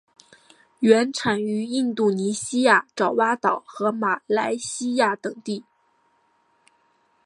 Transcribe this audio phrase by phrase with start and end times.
[0.79, 5.63] 原产于印度尼西亚爪哇岛和马来西亚等地。